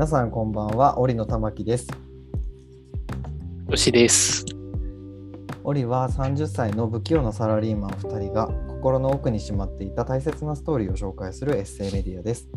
[0.00, 1.86] 皆さんこんばんは、織野玉木です。
[3.68, 4.46] よしです。
[5.62, 12.48] 織は30歳の不器用なサラリーマン2人が心の奥にしまっていた大切なストーリーを紹介するエッセイメディアです。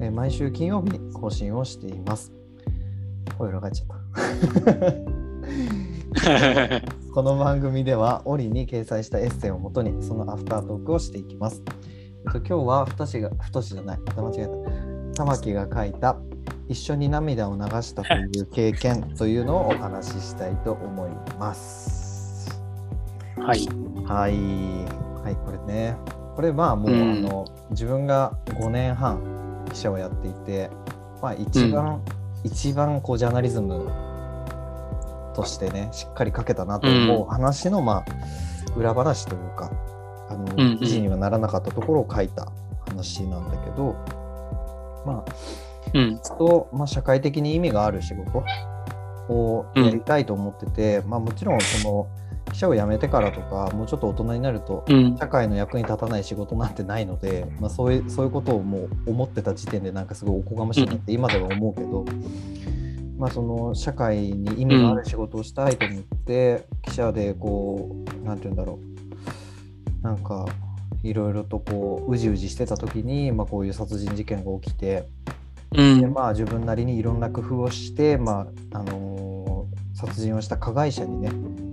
[0.00, 2.32] えー毎週金曜日に更新をしています。
[3.38, 3.86] 声裏返っちゃっ
[6.24, 6.82] た。
[7.14, 11.62] この番組では織に掲載したエッセイをもとにそのアフタートークをしていきます。
[12.26, 14.88] えっと、今日は太しが太しじゃない、また間違えた。
[15.14, 16.16] 玉木が書いた
[16.68, 22.60] 一緒に涙を流したという経験というのをお話ししたいと思います。
[23.38, 23.66] はい。
[24.04, 24.34] はい、
[25.24, 25.96] はい、これね。
[26.36, 30.70] これまあもう、うんあの自分が5年半記者をやっていて、
[31.22, 32.02] まあ一番、
[32.44, 33.90] 一番こうジャーナリズム
[35.34, 39.70] としてねしっかり書けたなと思う話の、まあ裏話というか
[40.28, 42.52] あの、うんうん記事にはならなかったところを書いた
[42.86, 43.94] 話なんだけど
[45.04, 45.32] まあ
[45.94, 46.20] うん。
[46.38, 48.44] と、まあ、社会的に意味がある仕事
[49.28, 52.06] をやりたいと思ってて、まあ、もちろんその
[52.52, 55.16] 記者を辞めてからとかもうちょっと大人になるとうん。
[55.16, 62.04] 社会の役に立たない仕事なんてないので、まあ、そういうそういうことをもう思ってた時点でなんかすごいおこがましいなって今では思うけど、
[63.18, 68.78] まあ、その社会に意味がある仕事をしたいと思って、記者でこうなんて言うんだろ
[70.00, 70.46] うなんか
[71.02, 75.06] いろいろとこううじうじしてた時に、まあ、こういう殺人事件が起きて。
[75.74, 76.00] うん。
[76.00, 79.18] でまあ自分なりにいろんな工夫をして、まああのー
[79.94, 81.28] 殺人をした加害者にね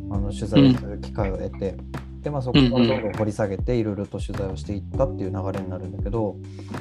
[0.10, 1.78] あの取材をする機会を得て、
[2.24, 6.36] でまあ、そこからどんどん掘り下げていろいろと取材をしていったっていう流れになるんだけど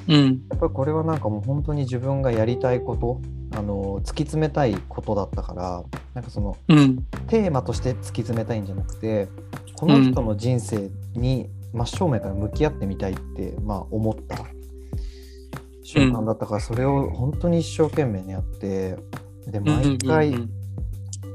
[0.08, 0.42] うん。
[0.48, 3.20] やっぱりこれはなんかもう本当に自分がやりたいこと、
[3.52, 7.04] あのー突き詰めたいことだったからなんかそのうん。
[7.26, 9.28] テーマとして突き詰めたいんじゃなくて
[9.76, 14.46] この人の人生に真正面から向き合ってみたいって、まあ、思った
[15.84, 18.96] 瞬間だったから、それを本当に一生懸命にやって
[19.46, 20.50] で毎回、うん。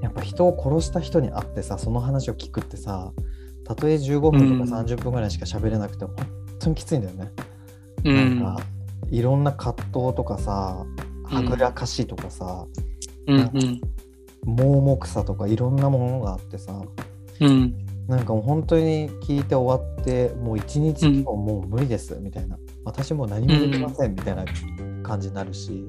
[0.01, 3.12] やっぱ人を殺した人に会ってさその話を聞くってさ
[3.66, 6.28] たとえ15分とか30分ぐらいしか喋れなくても本
[6.59, 7.31] 当にきついんだよね。
[8.06, 8.41] うなんん。
[8.41, 8.59] か
[9.12, 10.85] いろんな葛藤とかさ
[11.25, 12.66] はぐらかしとかさ、
[13.28, 13.40] うん。
[13.40, 13.81] うん。
[14.45, 16.81] 盲目さとかいろんなものがあってさ
[17.41, 17.75] うん。
[18.09, 24.46] なんかもう本当に聞いて終わってもう一日今日もう無理ですみたいな、私もう何もできませんみたいな
[25.03, 25.86] 感じになるし、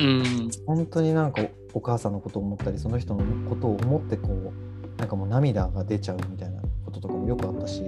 [0.00, 0.50] うん。
[0.66, 1.42] 本当になんか
[1.72, 7.84] おお母さんのことを思ったりその人のことを思ってこうなんかもう涙が出ちゃうみたいなこととかもよくあったし。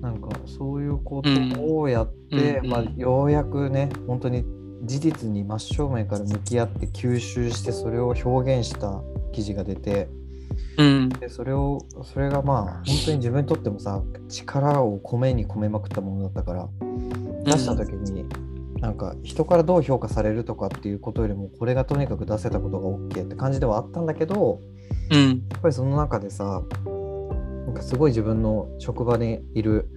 [0.00, 1.30] なんかそういうこと
[1.76, 4.44] をやって、うんまあうん、ようやくね本当に
[4.82, 9.00] 事実に真正面から向き合って吸収してそれを表現した
[9.32, 10.08] 記事が出て
[10.78, 11.08] うん。
[11.08, 16.68] でそれをそれがまあ本当に自分にとってもさ力を米に込めまくったものだったから
[17.44, 18.24] 出した時に、
[18.80, 24.60] なんか人からどう評価されるとかっていうことよりもこれがとにかく出せたことが OK って感じではあったんだけど
[25.10, 25.28] うん。
[25.50, 26.62] やっぱりその中でさ
[27.66, 29.88] なんかすごい自分の職場にいる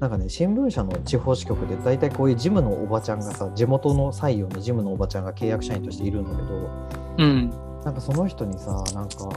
[0.00, 6.70] なんかね新聞社の地方支局で大体こういう事務のおばちゃんがさ地元の採用の事務のおばちゃんが契約社員としているんだけど
[7.18, 7.50] うん。
[7.84, 9.30] なんかその人にさなんか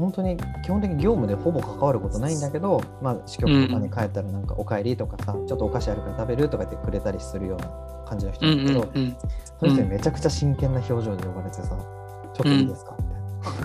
[0.00, 7.68] 本当に基本的に業務でほぼ関わることないんだけど、まあ、支局とかに帰ったらなんか「おかえり」とかさ、ちょっとお菓子あるから食べるとか言ってくれたりするような
[8.06, 8.90] 感じの人うなんだけど、ん。
[8.94, 9.16] うん。
[9.60, 11.76] その人にめちゃくちゃ真剣な表情で呼ばれてさ
[12.32, 13.04] 「ちょっといいですか?」み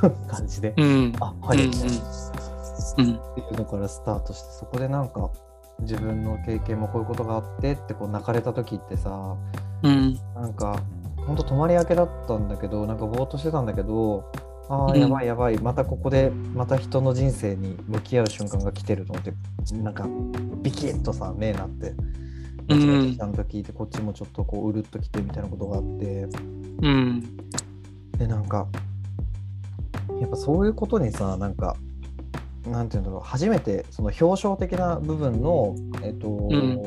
[0.01, 1.13] たいな感じでうん。
[1.21, 1.95] 「あはい」うんみたいな。
[2.97, 3.15] うん。
[3.15, 5.29] っていうのからスタートしてそこでなんか
[5.79, 9.35] 自分の経験もこういうことがあってってこう泣かれた時ってさ
[9.83, 10.19] うん。
[10.35, 10.75] なんか
[11.25, 14.25] ほんと泊まり明けだったんだけどなんかぼーっとしてたんだけど
[14.69, 14.91] あうん。
[14.91, 15.57] ーやばいやばい。
[15.59, 19.33] またここでまた人の人生に向き合う瞬間が来てると思って
[19.75, 20.07] なんか
[20.61, 21.93] ビキッとさ目なって
[22.69, 26.27] うん間違えてきたんと聞いてこっちもちょっとこううるっときてみたいなことがあって。
[26.81, 27.37] うん。
[28.17, 28.67] でなんか
[30.19, 31.75] やっぱそういうことにさなんか
[32.67, 33.21] なんていうんだろう。
[33.21, 36.81] 初めてその表彰的な部分のえっと、ん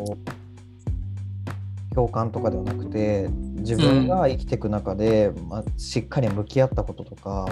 [1.99, 7.49] 共感とかではなくて自分が生きていく中で、まあ、しっかり向き合ったこととか、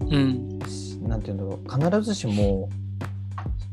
[0.00, 0.58] うん。
[0.66, 2.70] しなんていうんだろう必ずしも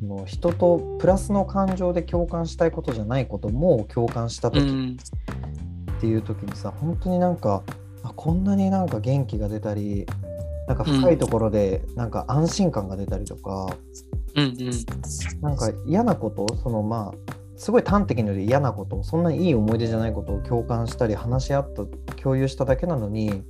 [0.02, 4.98] その人とプラスの感情で共感したいことじゃないことも共感した時うん。
[5.98, 7.64] っていう時にさ本当になんか
[8.04, 10.06] あこんなになんか元気が出たり
[10.68, 13.70] なんか深いところでなんか安心感が出たりとか、
[14.36, 14.58] うん。
[15.40, 21.86] なんか嫌なことそのまあすごい端的に言うと嫌なことそんなにいい思い出じゃないことを共感したり話し合った
[22.16, 23.44] 共有しただけなのに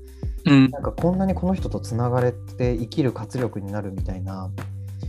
[0.46, 0.70] うん。
[0.72, 4.50] なんかこんなにこの人とつながれて生きる活力になるみたいな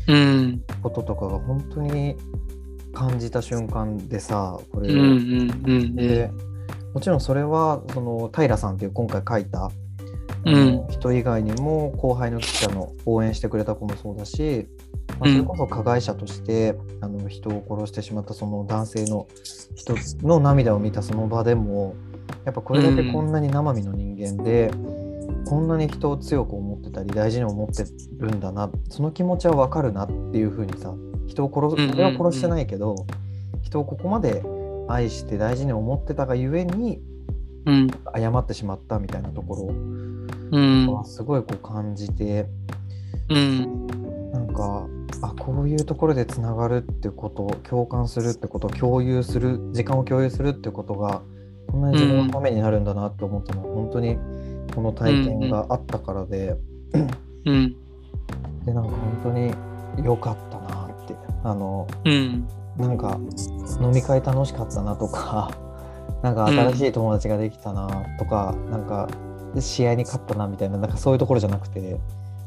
[0.07, 0.63] うん。
[0.83, 2.17] こととかが本当に
[2.93, 5.51] 感じた瞬間でさこれ、うん。
[5.67, 5.97] うん。
[5.97, 6.31] で
[6.93, 9.71] もちろんそれはその平さんっていう今回書いた、
[10.45, 10.87] うん。
[10.89, 14.67] 人以外にも後輩の記者の応援してくれた子もそうだし、
[15.19, 19.27] まあ、それこそ加害者として、あの人を殺してしまったその男性の
[19.75, 21.95] 人の涙を見たその場でも
[22.45, 24.71] やっぱこれだけこんなに生身の人間で、
[25.47, 27.85] こんなに人を強く思ってたり大事に思って
[28.19, 30.95] るんだなその気持ちは分かるなっていうふうにさ
[31.27, 32.95] 人を殺す俺は殺してないけど、
[33.63, 34.43] 人をここまで
[34.89, 37.01] 愛して大事に思ってたがゆえに
[37.67, 37.89] うん。
[38.17, 39.75] 謝ってしまったみたいなところ
[40.51, 40.87] うん。
[40.93, 42.47] はすごいこう感じて、
[43.29, 43.87] うん。
[44.33, 44.87] なんか
[45.23, 51.23] あこういうところでつながるってこと共感するってこと共有する時間を共有するってことが
[51.69, 54.19] こんなに自分のためになるんだなって思ったのは、本当に
[54.75, 56.57] この体験があったからで、
[57.45, 57.77] うん。
[58.65, 59.53] でなんか本当に
[60.05, 61.15] 良かったなって
[61.45, 62.49] あのうん。
[62.79, 63.19] なんか
[63.83, 65.51] 飲み会楽しかったなとか
[66.23, 67.89] なんか新しい友達ができたな
[68.19, 69.09] とか、なんか
[69.59, 72.01] 試合に勝ったなみたいななんかそういうところじゃなくて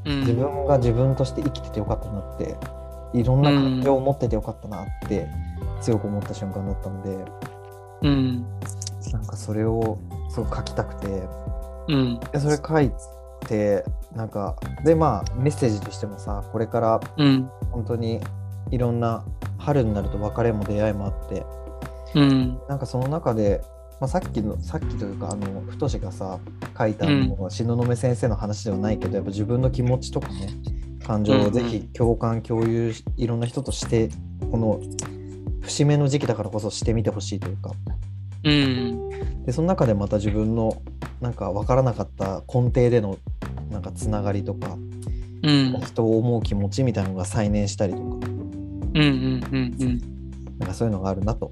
[0.06, 0.20] うん。
[0.22, 2.56] 自分が自分として生きててよかったなって
[3.14, 5.28] いろんな感情を持っててよかったなって
[5.82, 7.32] 強く思った瞬間だったので
[8.02, 8.46] うん。
[9.12, 11.08] なんかそれをすごく書きたくて
[11.88, 12.20] うん。
[12.32, 12.92] でそれ書い
[13.48, 13.84] て
[14.16, 17.50] なんかでまあメッセージとしてもさこれからうん。
[17.72, 18.22] 本当に
[18.72, 19.26] いろんな
[19.58, 21.46] 春になると別れも出会いもあって
[22.16, 22.60] うん。
[22.70, 23.62] なんかその中で、
[24.04, 26.38] まあ、さっきのさっきというかあの太がさ
[26.78, 30.50] 書いたのは東雲先生の話ではないけど、やっぱ自分の気持ちとかね
[31.08, 34.10] 感情をぜひ共感共有しいろんな人として
[34.52, 34.82] この
[35.62, 37.72] 節目の時期だからこそしてみてほしいというか
[38.44, 39.46] うん。
[39.46, 40.82] でその中でまた自分の
[41.22, 43.18] なんか分からなかった根底での
[43.72, 44.76] なんかつながりとか
[45.44, 45.80] うん。
[45.80, 48.20] 人を思う気持ちみたいなのが再燃したりとかうん。
[48.20, 49.44] うん。
[49.54, 49.98] うん。
[50.60, 51.52] なんかそういうのがあるなと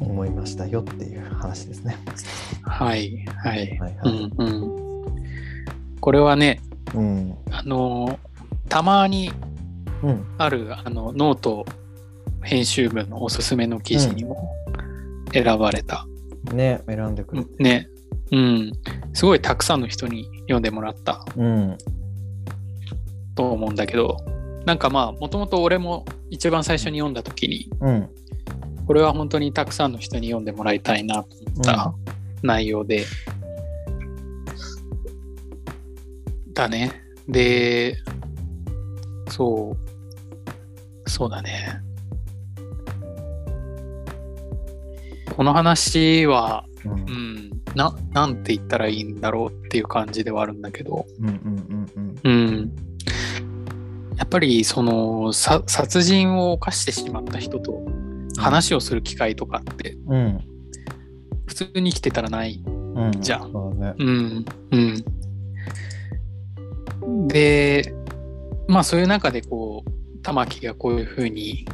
[0.00, 1.96] 思いましたよっていう話ですね。
[2.62, 3.24] はい。
[3.36, 3.76] はい。
[3.76, 3.96] はいはい。
[4.04, 4.32] うん。
[4.36, 6.00] うん。
[6.00, 6.60] これはね、
[6.94, 7.36] うん。
[7.50, 8.18] あの、
[8.68, 9.30] たまに
[10.02, 10.24] うん。
[10.38, 11.66] あるあのノート
[12.42, 14.54] 編集部のおすすめの記事にも
[15.32, 16.06] 選ばれた。
[16.52, 17.62] ね、選んでくれて。
[17.62, 17.88] ね。
[18.30, 18.72] うん。
[19.12, 21.78] すごいたくさんの人に読んでもらったうん。
[23.34, 24.16] と思うんだけど、
[24.64, 28.08] なんかまあ、もともと俺も一番最初に読んだ時に、うん。
[28.88, 31.94] これは本当にたくさんの人に読んでもらいたいなと思った
[32.42, 33.04] 内容で、
[36.54, 36.90] だね。
[37.28, 37.98] で、
[39.28, 39.76] そ
[41.04, 41.82] う、そうだね。
[45.36, 46.92] この話は、うん。
[46.92, 46.98] うん。
[46.98, 51.28] うん、な、なんて言ったらいいんだろうっていう感じではあるんだけど、うん。
[51.28, 51.88] うん。
[51.92, 52.20] うん。
[52.24, 52.72] うん。
[54.16, 57.82] やっぱりそのさ殺人を犯してしまった人と
[58.38, 60.44] 話をする機会とかってうん。
[61.46, 62.62] 普通に生きてたらない。
[62.66, 63.12] うん。
[63.20, 63.94] じゃあそうだね。
[63.98, 64.44] うん。
[67.02, 67.28] うん。
[67.28, 67.94] で、
[68.68, 71.66] まあそういう中でこう、玉木がこういうふうに、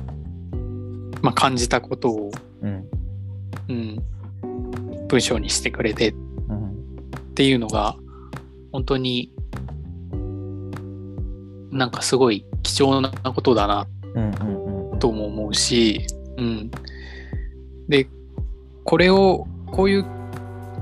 [1.22, 2.30] まあ、感じたことを、
[2.62, 2.88] うん。
[3.68, 4.02] うん、
[5.08, 6.10] 文章にしてくれて
[6.48, 6.70] うん。
[6.70, 6.72] っ
[7.34, 7.96] ていうのが
[8.72, 9.32] 本当に
[11.72, 13.86] なんかすごい貴重なことだな。
[15.00, 16.70] とも思うし、うん、
[17.88, 18.08] で
[18.84, 20.04] これをこういう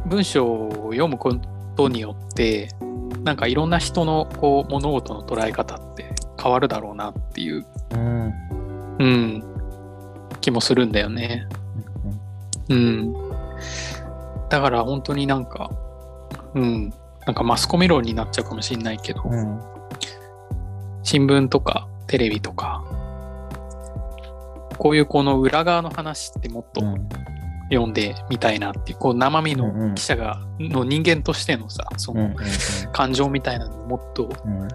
[0.06, 1.34] 文章を読むこ
[1.76, 2.68] とによって
[3.24, 6.10] なんかいろんな人のこう物事の捉え方って
[6.42, 8.32] 変わるだろうなっていう、うん。
[8.98, 9.44] うん、
[10.40, 11.46] 気もするんだよね。
[12.68, 13.12] うん、
[14.48, 15.70] だから本当になんか、
[16.54, 16.92] うん、
[17.26, 19.60] なんかマスコミ論になっちゃうかもしれないけど、うん。
[21.02, 22.84] 新聞とかテレビとか、
[24.82, 27.08] こういうこの裏側の話ってもっとうん。
[27.70, 32.36] 読んでみたいなっていう、こう生身の記者が、の人間としてのさ、そのん。
[32.92, 34.68] 感情みたいなのをもっとうん。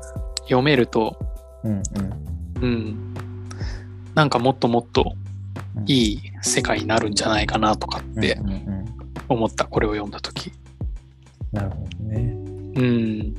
[0.44, 1.20] 読めると、
[1.66, 1.84] うん。
[2.62, 3.14] うん、
[4.16, 5.14] なんかもっともっと
[5.76, 5.84] うん。
[5.88, 8.40] いい世界になるんじゃないかなとかって。
[9.28, 10.54] 思った、これを読んだとき。
[11.52, 12.34] なるほどね。
[12.78, 13.36] うん、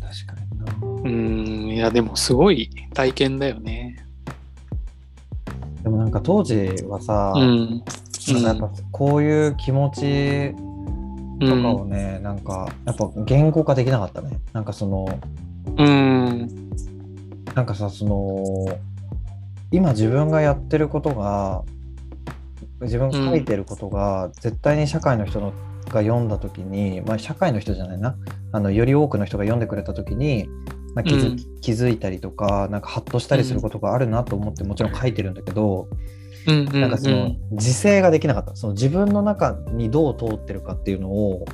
[0.00, 1.10] 確かにな。
[1.10, 3.87] うん、いやでもすごい体験だよね。
[6.08, 6.54] なんか当時
[6.88, 7.84] はさ、うん。
[8.32, 10.54] なんかやっぱこういう気持ち
[11.46, 14.38] とかをね、なんかやっぱ言語化できなかったね。
[14.54, 15.06] なんかその、
[15.76, 16.48] うん。
[17.54, 18.78] なんかさ、その、
[19.70, 21.62] 今自分がやってることが、
[22.80, 25.52] 自分が書いてることが、絶対に社会の人の
[25.90, 28.16] が読んだ時に、まあ社会の人じゃないな、
[28.52, 30.48] あのより多くの人が読んでくれた時に、
[30.94, 31.36] まあ、気づうん。
[31.60, 35.88] 気づいたりとか、なんかハッとしたりすることがあるなと思ってもちろん書いてるんだけど、
[36.46, 38.56] うんなんかその自制ができなかった。
[38.56, 41.44] その自分の中にどう通ってるかっていうのを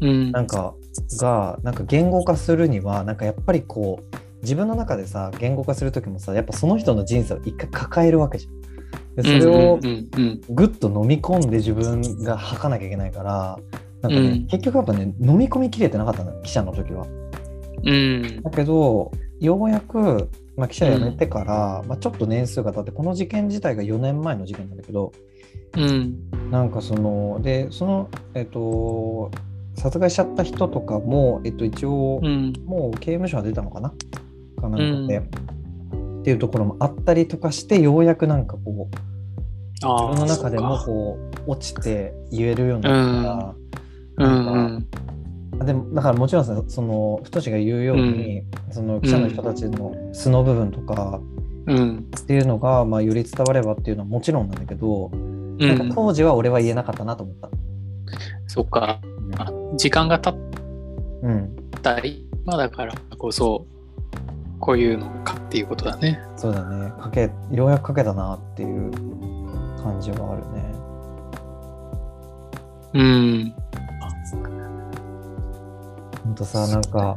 [0.00, 0.32] うん。
[0.32, 0.74] なんか
[1.20, 8.54] がなんか言語化するにはなんかやっぱりこう自分の中でさ言語化する時もさやっぱその人の人生を一回抱えるわけじゃん。
[9.16, 9.78] でそれを
[10.50, 13.58] ぐっと飲み込んで自分が吐かなきゃいけないから
[14.02, 14.46] なんかね、うん。
[14.48, 17.06] 結局やっぱね飲み込みきれてなかったの記者の時は。
[17.84, 18.42] うん。
[18.42, 25.12] だけどようやく、まあ、記者辞めてから、まあ、ちょっと年数が経ってこの事件自体が4年前の事件なんだけど
[25.76, 26.50] うん。
[26.50, 29.30] なんかそのでそのえっと
[29.76, 32.52] 殺害しちゃった人とかも、えっと、一応、うん。
[32.64, 33.92] もう刑務所は出たのかな？
[34.60, 38.96] かなんかで、っていうところもあったりとかしてようやくなんかこう
[39.82, 43.56] あ自分の中でもーこう落ちて言えるようになったか
[44.16, 44.46] ら、うん。
[44.46, 44.88] うん
[45.64, 51.20] でもだからもちろんさその太が言うように、その記者の人たちの素の部分とか
[51.66, 52.10] うん。
[52.16, 57.48] っていうのが、まあ、より伝わればっていうのはもちろんなんだけど、うなんかん当時は俺は言えなかったなと思った。
[58.46, 59.00] そっか。
[59.38, 60.44] あ時間が経っ
[61.22, 63.66] うん、た今だからこそ
[64.60, 66.20] こういうのかっていうことだね。
[66.36, 66.92] そうだね。
[67.00, 68.90] かけようやくかけたなっていう
[69.82, 70.74] 感じはあるね。
[72.94, 73.54] うん
[76.34, 77.16] ほんとさなんか、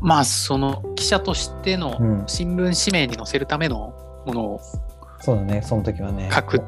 [0.00, 3.94] まあその記者としてのうん、新聞紙面に載せるための
[4.26, 4.60] ものを
[5.20, 6.28] そうだねその時はね。
[6.32, 6.62] 書くっ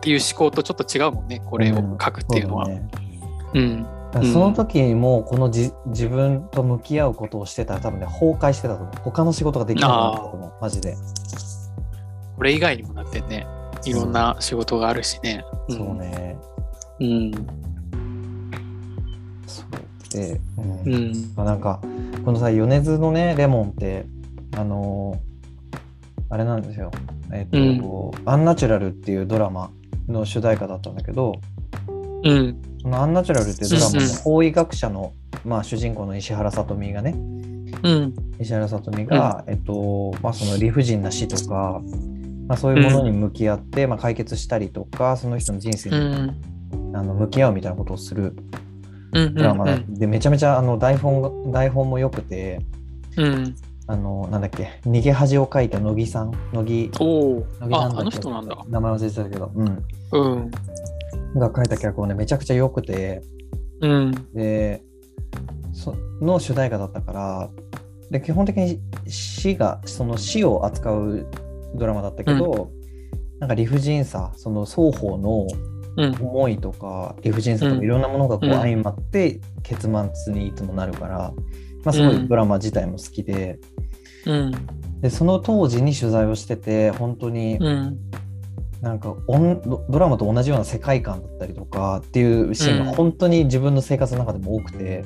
[0.00, 2.66] ていう思考とちょっと違うもんねこれを書くっていうのは。
[2.66, 2.72] そ
[3.54, 3.82] うん。
[3.84, 8.94] だからその時もこのじ自分と向き合うことをしてたら多分ね崩壊してたと思う。
[9.02, 10.96] 他の仕事ができなくなったと思うマジで、
[12.36, 13.46] これ以外にもなってね。
[13.84, 15.44] いろんな仕事があるしね。
[15.68, 16.36] そうね。
[17.00, 17.32] うん。
[20.14, 21.32] そうで、うんうん。
[21.36, 21.80] まあなんか
[22.24, 24.06] このさ米津のねレモンって
[24.56, 25.34] あのー
[26.30, 26.90] あれなんですよ
[27.32, 29.70] えっ、と、アンナチュラルっていうドラマ
[30.08, 31.40] の主題歌だったんだけど
[32.24, 32.60] うん。
[32.82, 35.12] そのアンナチュラルっていうドラマうんうんの法医学者の、
[35.44, 37.14] まあ、主人公の石原さとみがね
[37.82, 38.14] うん。
[38.40, 41.80] 石原さとみが、えっとまあ、その理不尽な死とか、
[42.48, 46.96] まあ、そういうものに向き合って、まあ、解決したりとかその人の人生うに、ん。
[46.96, 48.36] あの向き合うみたいなことをするうん。
[49.14, 52.60] ドラマでめちゃめちゃあの台本が台本も良くて
[53.16, 53.54] うん。
[53.86, 56.98] あのなんだっけ逃げ恥を書いた乃木さん乃木。
[56.98, 57.74] 乃木さんだっ、け？
[57.76, 58.56] ああの人なんだ。
[58.66, 60.50] 名前忘れてたけど、うん、うん。
[61.38, 63.22] が書いた脚本ねめちゃくちゃ良くて
[63.82, 64.10] うん。
[64.32, 64.82] で
[65.74, 67.50] その主題歌だったから
[68.10, 71.26] で基本的に死がその死を扱う
[71.74, 72.70] ドラマだったけど、
[73.38, 75.73] なんか理不尽さその双方のうん。
[75.96, 77.78] 思いとか理不尽さとうん。
[77.78, 78.54] かいろんなものがこううん。
[78.54, 81.32] 相まって結末にいつもなるから、
[81.84, 83.58] まあ、すごいドラマ自体も好きで,、
[84.26, 84.52] うん。
[85.00, 87.98] でその当時に取材をしてて本当にうん。
[88.80, 92.86] なんかおんドドラマと同じような世界観だったりとかっていうシーンうん。
[92.86, 95.04] が本当に自分の生活の中でも多くて。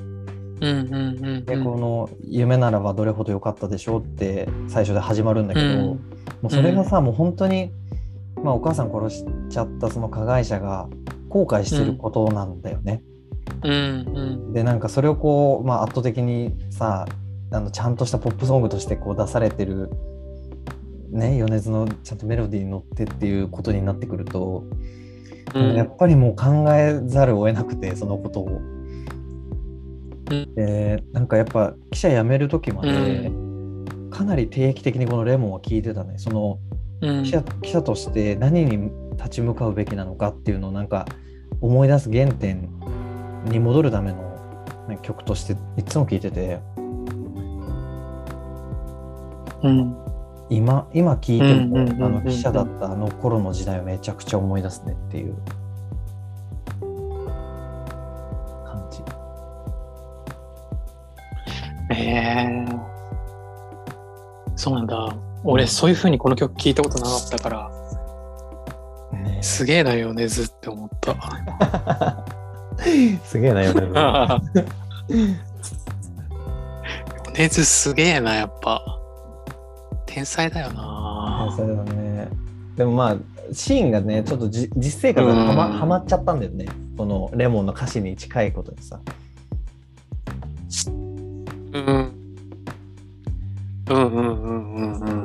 [0.61, 5.76] でこの「夢ならばどれほど良かったでしょう」って最初で始まるんだけど、うん。
[5.76, 6.00] も
[6.45, 7.71] うそれがさ、もう本当に、
[8.42, 10.88] まあ、お母さん殺しちゃったその加害者が
[11.28, 13.02] 後悔してることなんだよね。
[13.62, 13.73] うん。
[13.73, 14.52] うん。
[14.52, 17.07] でなんかそれをこう、まあ、圧倒的にさ
[17.50, 19.90] あのちゃんとしたポップソングとしてこう出されてる、
[21.11, 24.64] ね、米津のちゃんとメロディーに乗ってっていうことになってくると、
[25.54, 25.75] うん。
[25.75, 28.47] やっぱりもう考えざるを得なくてそのことを。
[28.47, 28.78] うん
[30.54, 33.33] でなんかやっぱ記者辞める時まで、
[34.11, 36.59] かなり定期的にこのレモンは聞いてたねその
[37.00, 41.07] うん記者記者として何に立ち向かうべきなのかっていうのをなんか
[41.61, 42.69] 思い出す原点
[43.47, 46.61] に戻るための、ね、曲としていつも聴いてて
[49.62, 49.97] うん。
[50.50, 55.35] 今今聴いても、あの記者だったあの頃の時代をめちゃくちゃ思い出すねっていう
[58.64, 59.02] 感じ。
[61.95, 62.67] ええ
[64.57, 65.27] そうなんだ。
[65.45, 67.71] 俺、そういう風にこの曲聞いたことなかったから、
[69.12, 72.25] ねすげえなよ、ねずって思った。
[73.25, 73.88] すげえなよね。
[77.37, 78.83] ねずすげえな、やっぱ。
[80.07, 81.52] 天才だよな。
[81.57, 82.28] それだね。
[82.76, 83.16] でもまあ
[83.52, 86.66] シーンがねちょっとじ実生活がはま,、うんはまっちゃったんだよね
[86.97, 89.00] このレモンの歌詞に近いことでさ。
[91.73, 92.12] うん。
[93.90, 95.18] うんうんうんうんうん。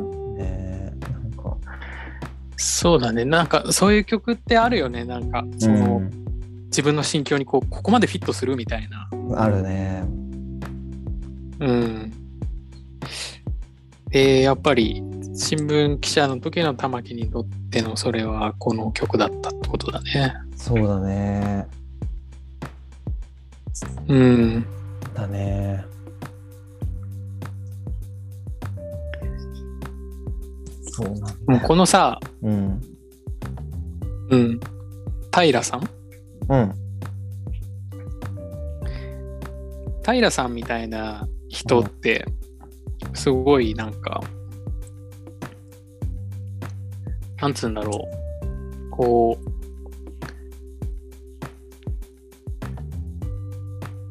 [2.84, 3.24] そうだね。
[3.24, 5.06] なんか、そういう曲ってあるよね。
[5.06, 6.02] なんか、その、
[6.66, 9.08] 自分の心境にこう、ここまでフィットするみたいな。
[9.14, 10.04] うんあるね。
[11.62, 12.12] うん。
[14.10, 15.02] で、やっぱり、
[15.34, 20.34] 新聞記者の時の玉木にとってのそれはこの曲だったってことだね。
[20.58, 21.66] そうだね。
[24.10, 24.66] うん。
[25.14, 25.86] だね。
[30.96, 31.28] そうなんだ。
[31.48, 32.82] もうこのさ、うん。
[34.30, 34.60] うん。
[35.36, 35.90] 平さん？
[36.50, 36.74] うん。
[40.06, 42.26] 平さんみたいな人って、
[43.16, 44.22] すごいなんか、
[47.42, 48.08] なんつうんだろ
[48.88, 48.90] う。
[48.92, 49.38] こ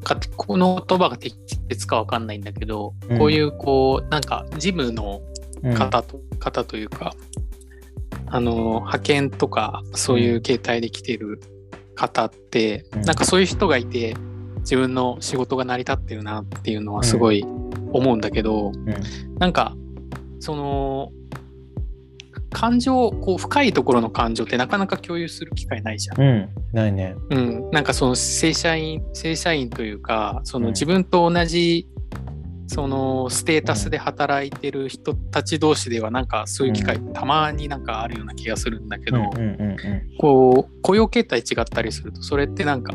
[0.01, 1.37] う、かこの言葉が適
[1.69, 5.21] 切かわかんないんだけど、うんこういうこう、なんかジムの
[5.63, 5.73] うん。
[5.73, 7.13] 方と、方というか、
[8.27, 11.39] あの、派遣とか、そういう形態で来てる
[11.95, 13.01] 方って、うん。
[13.01, 14.15] なんかそういう人がいて、
[14.59, 17.45] 自分の仕事が成り立ってるなっていうのはすごい
[17.91, 18.85] 思うんだけど、うん。
[19.39, 19.75] なんか、
[20.39, 21.11] その、
[22.53, 26.21] 感情、こう、深いところの感情ってなかなか共有する機会ないじゃん。
[26.21, 26.49] うん。
[26.71, 27.15] ないね。
[27.29, 30.73] うん、なんかその正社員正社員というかそのうん。
[30.73, 31.87] 自分と同じ
[32.67, 39.29] そのステータスで働いてる人たち同士ではなんかそういう機会たまになんかあるような気がするんだけど、
[40.17, 42.93] こう雇用形態違ったりするとそれってなんか。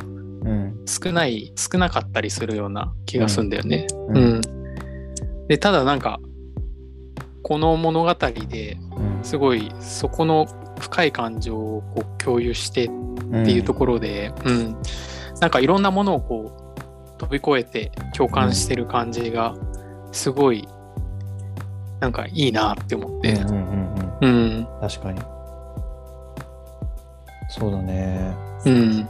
[0.86, 3.86] 少ない少なかったりするような気がするんだよね。
[4.08, 4.16] うん。
[4.16, 4.40] うん。
[5.48, 6.20] でただなんか
[7.42, 9.24] この物語でうん。
[9.24, 10.46] すごいそこの
[10.80, 12.88] 深い感情をこう共有してっ
[13.44, 14.76] ていうところで、うん。
[15.40, 16.67] なんかいろんなものをこう
[17.18, 19.54] 飛び越えて共感してる感じが
[20.12, 20.66] すごい
[22.00, 25.20] なんかいいなって思って、うんうんうんうん、確かに。
[27.48, 28.34] そうだね。
[28.66, 29.08] うん、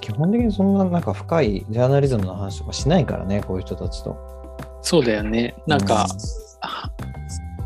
[0.00, 4.18] 基本的にそんななんか深いジャーナリズムの話とかしないからね、こういう人たちと。
[4.82, 5.54] そうだよね。
[5.66, 6.06] なんか、
[6.60, 6.90] あ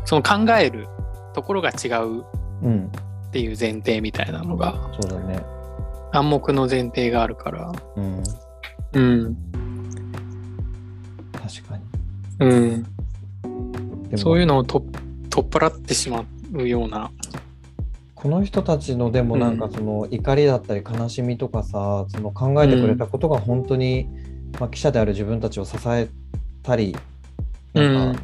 [0.05, 0.87] その考える
[1.33, 2.23] ところが違う
[2.61, 2.91] うん、
[3.27, 5.43] っていう前提みたいなのがそうだね。
[6.13, 8.23] 暗黙の前提があるから、うん、
[8.95, 9.37] うん、
[11.33, 11.83] 確かに。
[12.39, 12.55] う
[14.15, 14.83] ん、そういうのをと
[15.29, 17.11] 取っ払ってしまうような、
[18.15, 19.71] この人たちのでもなんかうん。
[19.71, 24.09] その怒りだったり悲しみとかさ、その考えてくれたことが本当に、
[24.59, 26.09] まあ、記者である自分たちを支え
[26.63, 26.95] たり
[27.73, 28.21] なんか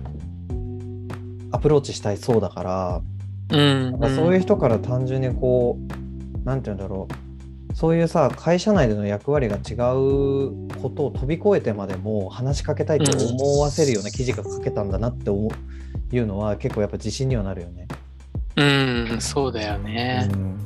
[1.52, 3.02] アプローチしたいそうだから、
[3.50, 7.31] うん、なんかそういう人から単純にこうなんて言うんだろう
[7.74, 17.88] そういうさ会社内での役割が違うことを飛び越えてまでも話しかけたいと思わせるような記事が書けたんだなって思ういうのは結構やっぱ自信にはなるよね。
[18.58, 20.30] うん、そうだよね。
[20.34, 20.58] うん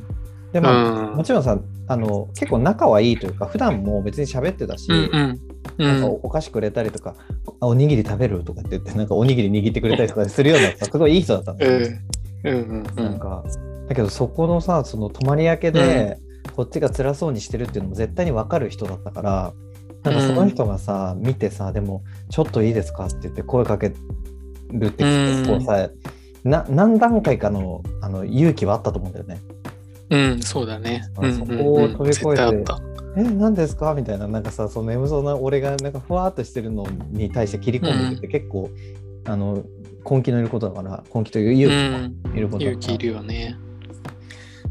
[0.52, 1.16] でまあ、うん。
[1.16, 5.40] もちろんさあの結構仲はいいというか普段も別に喋ってたし、うんうん
[5.78, 5.86] うん。
[5.86, 7.14] なんかおお菓子くれたりとか、
[7.60, 12.00] あおにぎり食べるとかって言ってなんかおにぎり握ってくれたりとかするようなさすごいいい人だったんだよね。
[12.44, 12.54] うん。
[12.54, 13.14] うんうなん。
[13.14, 13.44] んか
[13.88, 16.18] だけどそこのさその泊まり明けで、
[16.56, 19.52] こっちが辛そうにしてるっていうのも絶対に分かる人だったから
[20.02, 23.92] なんかその人がさ、見てさでも「ちょっといいですか?」って言って声かけ
[24.72, 25.90] るってうん結構さ、
[26.44, 29.40] な何段階かのあの勇気はあったと思うんだよね。
[30.08, 31.02] うん、そうだね。
[31.14, 32.80] そこを飛び越えて絶対あった。
[33.16, 38.70] え何ですかみたいななんかさその眠そうな俺がなんかふわーっとしてるのに対して切り込んでいくって結構、
[39.24, 39.64] あの
[40.08, 43.56] 根気のいることだから根気という勇気うん、のいることだから、勇気いるよね。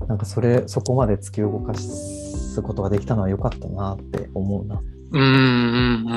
[0.08, 4.82] なんかそれそこまで突き動かすことができたのは良かったなって思うな。
[5.12, 6.16] うんうんうん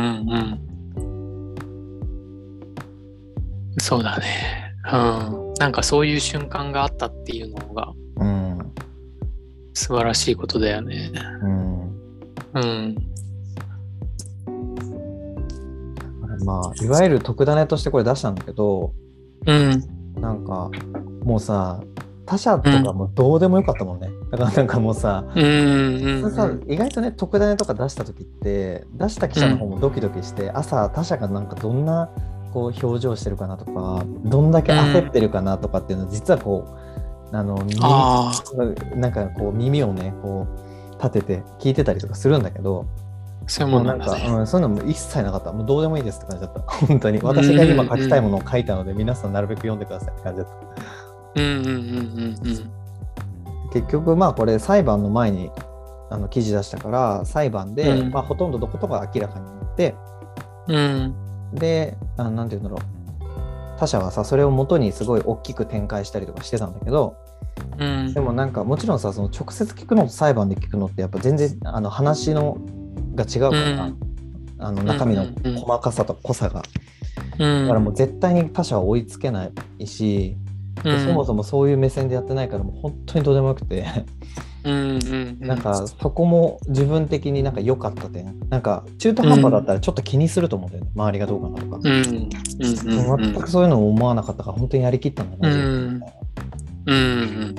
[0.96, 1.00] う
[3.74, 3.78] ん。
[3.78, 4.74] そうだね。
[4.92, 4.96] う
[5.44, 5.54] ん。
[5.54, 8.58] なんかそういう瞬間があったっていうのがうん
[9.74, 11.10] 素晴らしいことだよね。
[11.42, 11.82] うん、
[12.54, 12.96] うん。
[16.44, 18.92] まあいわゆる特ダネとしてこれ出したんだけど
[19.46, 19.82] うん。
[20.20, 20.70] なんか
[21.22, 21.80] もうさ
[22.28, 24.10] 他社とかもうどうでもよかったもんね。
[24.30, 26.30] だからなんかもうさ、うんうんうん。
[26.30, 32.10] さ意外とね特ダネとか出した時って出した記者の方もドキドキして、朝他社がなんかどんな
[32.52, 36.66] こう表情してるかなとかどんだけ焦ってるかなとかっていうのは実はこ
[37.32, 38.32] うあの耳あ
[38.94, 42.84] なんかこう耳をねこう立てて聞いてたりとかするんだけど
[43.46, 44.26] あ、そういうもなんだね。
[44.28, 45.52] うん、そういうのも一切なかった。
[45.52, 46.60] もうどうでもいいですって感じだった。
[46.60, 47.18] 本当に。
[47.22, 50.97] 私が今書きたいものを書いたので皆さんなるべく読んでくださいって感じだった
[53.72, 55.50] 結局まあこれ裁判の前に
[56.10, 58.10] あの記事出したから裁判で、うん。
[58.10, 59.94] まあ、ほとんどのことが明らかになって
[60.68, 61.14] うん。
[61.52, 63.78] であなんて言うんだろう。
[63.78, 67.16] 他社はさそれを元にすごい大きく展開したりとかしてたんだけど
[67.78, 68.14] うん。
[68.14, 72.58] でもなんかもちろんさその直接聞くのと裁判で聞くのってやっぱ全然あの話の
[73.14, 73.98] が違うから、うん。
[74.60, 75.26] あの中身の
[75.60, 76.62] 細かさと濃さが、
[77.38, 77.62] うん。
[77.62, 80.36] だからもう絶対に他社は追いつけないし
[80.84, 81.04] うん。
[81.04, 83.86] そもそもそういう目線でやってないからもう本当にどうでもよくて。
[84.64, 88.38] うんなんかそこも自分的になんか良かった点。
[88.50, 93.32] なんか中途半端だったらちょっと気にすると思うんだよね、周りがどうかなとか、うんうんうんうん。
[93.32, 96.02] 全くそういうのを思わなかったから本当にやりきったんだな、うん
[96.86, 97.54] うん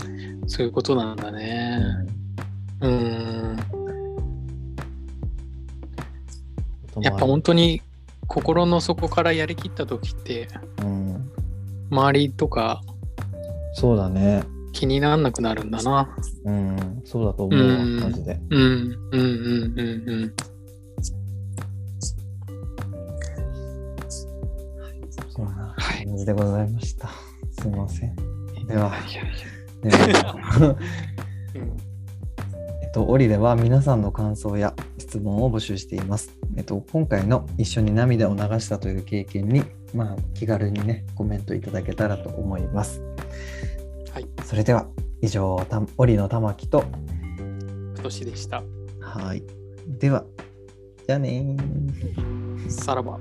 [0.48, 1.80] そういうことなんだね。
[2.82, 3.58] うん。
[7.02, 7.82] やっぱ本当に
[8.28, 10.48] 心の底からやりきった時って
[10.82, 11.32] うん、
[11.92, 12.82] 周りとか
[13.74, 14.44] そうだね。
[14.74, 16.16] 気にならなくなるんだな。
[16.46, 18.00] うんそうだと思うわ、うん。
[18.00, 18.40] マジで。
[18.50, 20.34] うんうんうんうんうん。
[25.30, 26.06] そうなはい。
[26.06, 27.10] 感じでございました。
[27.60, 28.16] すいません。
[28.68, 28.92] では。
[29.10, 29.26] いやい
[29.84, 30.78] やでは。
[31.56, 31.78] うん。
[32.82, 36.38] えっと、オリでは皆さんの感想や質問を募集しています。
[36.58, 43.02] えっと、今回の一緒に涙を流したという経験に、まあ、気軽にね、コメントいただけたらと思います。
[44.50, 44.88] はい、それでは、
[45.22, 46.84] 以上、たオリの玉木と、
[47.38, 48.64] 今年でした。
[49.00, 49.44] はい。
[50.00, 50.26] では、
[51.06, 52.70] じゃあねー。
[52.70, 53.20] さらば。